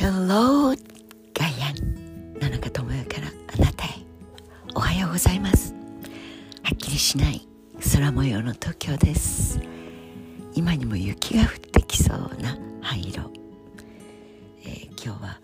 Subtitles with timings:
[0.00, 0.74] Hello
[1.34, 3.90] ガイアン野中智代からあなたへ。
[4.74, 5.74] おはようございます。
[6.62, 7.46] はっきりしない
[7.92, 9.60] 空模様の東京です。
[10.54, 13.30] 今にも雪が降ってきそうな灰色、
[14.64, 15.38] えー、今日は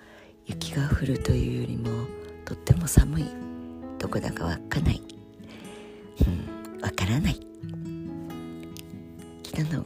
[0.47, 2.07] 雪が降るというよりも
[2.47, 3.27] とっても寒い。
[3.99, 5.03] どこだかわかない。
[6.27, 7.39] うんわからない。
[9.43, 9.85] 北の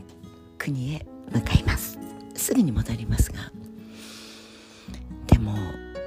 [0.58, 1.98] 国へ向かいます。
[2.36, 3.50] すぐに戻りますが。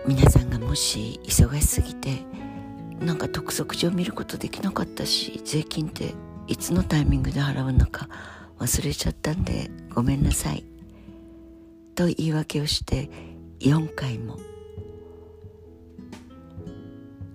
[0.05, 2.25] 皆さんがもし忙しすぎて
[2.99, 6.13] なんか督促状見ることできなかったし税金って
[6.47, 8.09] いつのタイミングで払うのか
[8.59, 10.65] 忘れちゃったんでごめんなさい。
[11.95, 13.09] と言い訳をして
[13.59, 14.39] 4回も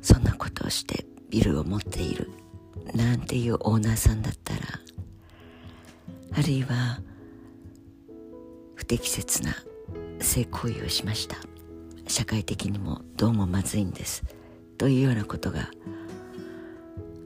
[0.02, 2.30] そんなことをしてビルを持っている
[2.94, 4.60] なんていうオーナーさんだったら
[6.36, 7.00] あるいは
[8.74, 9.54] 不適切な
[10.20, 11.47] 性行為をしました。
[12.08, 14.24] 社会的にもどうもまずいんです。
[14.78, 15.68] というようなことが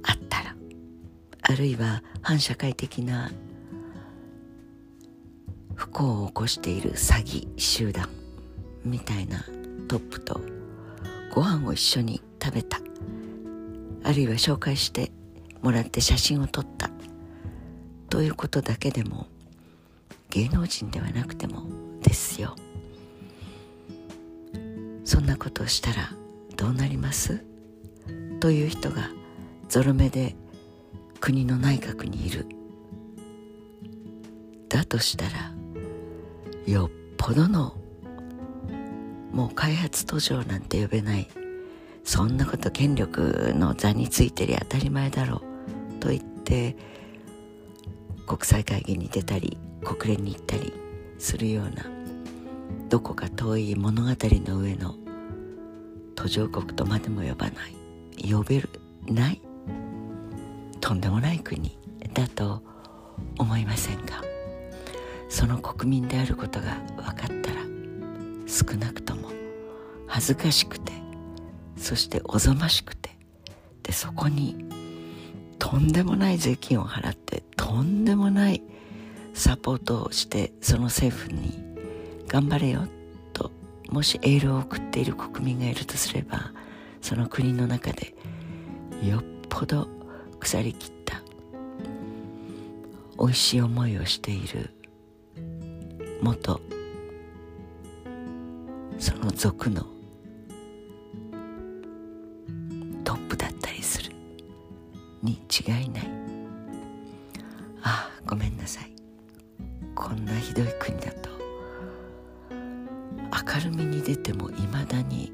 [0.02, 0.56] あったら
[1.42, 3.30] あるいは反社会的な
[5.74, 8.08] 不幸を起こしている詐欺集団
[8.84, 9.44] みたいな
[9.88, 10.40] トップと
[11.32, 12.80] ご飯を一緒に食べた
[14.02, 15.12] あるいは紹介して
[15.60, 16.90] もらって写真を撮った
[18.08, 19.26] ということだけでも
[20.30, 21.66] 芸能人ではなくても
[22.02, 22.56] ですよ。
[25.12, 26.10] そんなことをしたら
[26.56, 27.44] どうなります？
[28.40, 29.10] という人が
[29.68, 30.34] ゾロ目で
[31.20, 32.46] 国の内閣にいる。
[34.70, 35.52] だとしたら
[36.66, 37.76] よっぽどの
[39.32, 41.28] もう開発途上なんて呼べない。
[42.04, 45.42] そんなこと権力の座についてり当たり前だろ
[45.90, 46.00] う。
[46.00, 46.74] と言って
[48.26, 50.72] 国際会議に出たり国連に行ったり
[51.18, 51.84] するような
[52.88, 54.94] どこか遠い物語の上の
[56.22, 58.68] 途上国とまでも呼ばない呼べる
[59.08, 59.42] ない？
[60.80, 61.76] とんでもない国
[62.14, 62.62] だと
[63.38, 64.22] 思いませんか？
[65.28, 67.62] その国民であることが分かったら
[68.46, 69.30] 少なくとも
[70.06, 70.92] 恥ずかしくて
[71.76, 73.10] そしておぞましくて
[73.82, 74.64] でそこに
[75.58, 78.62] とんでもない税金を払ってとんでもない
[79.34, 81.58] サポートをしてその政府に
[82.28, 83.01] 頑張れよと
[83.92, 86.50] もしエールを送っている国民がいるとすれば
[87.02, 88.14] その国の中で
[89.06, 89.86] よっぽど
[90.40, 91.20] 腐りきった
[93.18, 94.70] 美味しい思いをしている
[96.22, 96.58] 元
[98.98, 99.84] その族の
[103.04, 104.12] トップだったりする
[105.22, 106.10] に違いない。
[107.82, 108.92] ああごめんなさい。
[109.94, 111.21] こんなひどい国だと
[113.54, 115.30] 明るみに出てもいまだに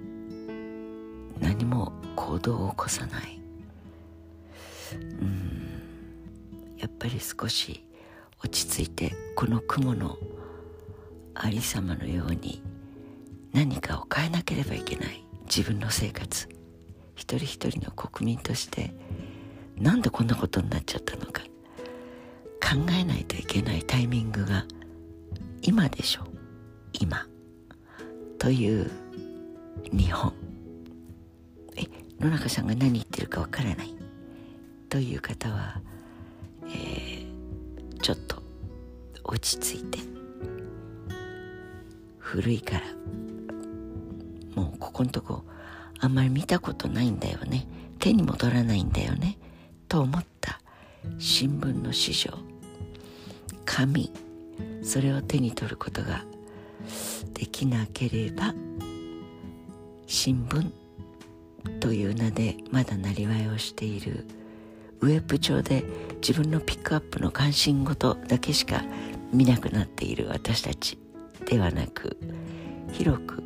[1.41, 3.41] 何も行動を起こさない。
[5.21, 6.79] うん。
[6.79, 7.87] やっぱり少し
[8.43, 10.17] 落ち着いてこの雲の
[11.35, 12.61] ありさまのように
[13.53, 15.25] 何かを変えなければいけない。
[15.45, 16.49] 自分の生活。
[17.15, 18.93] 一人一人の国民として
[19.77, 21.43] なんでこんなことになっちゃったのか。
[22.61, 24.67] 考えないといけないタイミングが
[25.63, 26.25] 今でしょ。
[26.93, 27.28] 今。
[28.49, 28.91] という
[29.93, 30.33] 日本。
[31.77, 31.83] え
[32.19, 33.95] 野中さんが何言ってるかわからない。
[34.89, 35.83] という方は、
[36.65, 38.43] えー、ちょっと
[39.23, 39.99] 落ち着いて。
[42.17, 42.87] 古いから。
[44.55, 45.45] もうここのとこ
[46.01, 47.67] あんまり見たことないんだよね。
[47.99, 49.37] 手にも取らないんだよね。
[49.89, 50.59] と思った。
[51.19, 52.33] 新聞の師匠。
[53.67, 54.11] 紙。
[54.83, 56.25] それを手に取ることが
[57.35, 58.55] できなければ
[60.07, 60.71] 新聞
[61.81, 64.27] という名でまだなりわいをしている
[65.01, 65.85] ウェブ上で
[66.21, 68.83] 自分のピックアップの関心事だけしか
[69.33, 70.99] 見なくなっている私たち
[71.47, 72.17] ではなく
[72.93, 73.43] 広く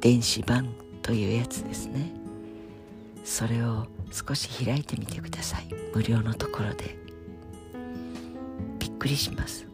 [0.00, 2.12] 電子版というやつですね。
[3.24, 5.68] それを少し開いてみてください。
[5.94, 6.96] 無料のところで。
[8.78, 9.71] びっくりします。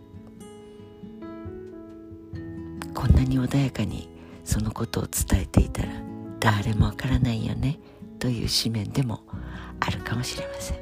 [2.99, 4.09] こんなに穏やかに
[4.45, 5.89] そのことを伝えていたら
[6.41, 7.79] 誰もわからないよね
[8.19, 9.21] という紙面でも
[9.79, 10.79] あるかもしれません。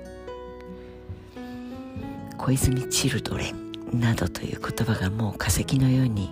[2.38, 6.30] 小泉チルドレンなどという言葉がもう化石のように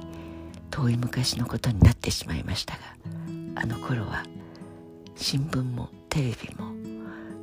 [0.71, 2.81] 遠い昔のことになってしまいましたが
[3.57, 4.25] あの頃は
[5.17, 6.73] 新聞もテレビも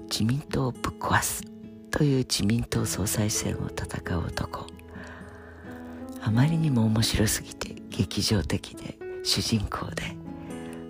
[0.09, 1.43] 自民党をぶっ壊す
[1.91, 4.65] という自民党総裁選を戦う男。
[6.23, 10.15] あまりにも面白すぎて劇場的で主人公で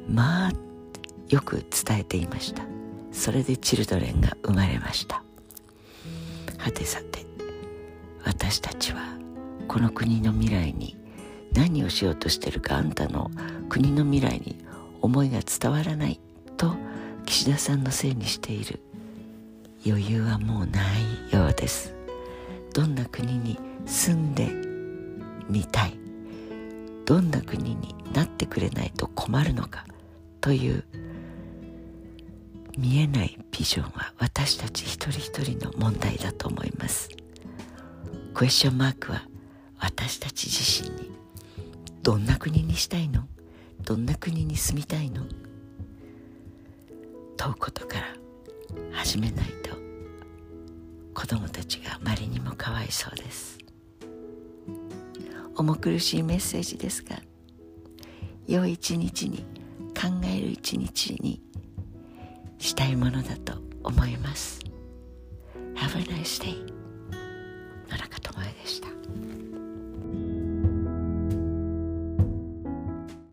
[0.07, 0.51] まあ
[1.29, 2.63] よく伝えていました。
[3.11, 5.23] それでチルドレンが生まれました。
[6.57, 7.25] はてさて
[8.23, 9.17] 私たちは
[9.67, 10.95] この国の未来に
[11.53, 13.31] 何をしようとしてるかあんたの
[13.67, 14.63] 国の未来に
[15.01, 16.19] 思いが伝わらない
[16.55, 16.75] と
[17.25, 18.79] 岸田さんのせいにしている。
[19.85, 20.79] 余裕はもうな
[21.31, 21.93] いようです。
[22.73, 24.49] どんな国に住んで
[25.49, 26.00] みたい
[27.11, 29.85] どんな国になってくれないと困るのか
[30.39, 30.85] という
[32.77, 37.09] 見えないビジョンは私たち一人一人の問題だと思います。
[38.33, 39.27] クエスチョンマークは
[39.77, 41.11] 私たち自身に
[42.01, 43.27] どんな国にしたいの？
[43.83, 45.25] どんな国に住みたいの？
[47.35, 48.05] 問うことから
[48.93, 49.75] 始めないと
[51.13, 53.59] 子供たちがあまりにもかわいそうです。
[55.61, 57.19] 重苦しいメッセージですが
[58.47, 59.45] 良い一日に
[59.93, 61.39] 考える一日に
[62.57, 63.53] したいものだと
[63.83, 64.59] 思います。
[65.75, 66.65] Have a nice day.